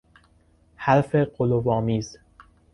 [0.75, 2.17] حرف غلوآمیز